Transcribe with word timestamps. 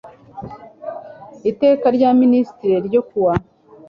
iteka 1.51 1.85
rya 1.95 2.09
minisitiri 2.21 2.75
ryo 2.87 3.01
ku 3.07 3.17
wa 3.25 3.33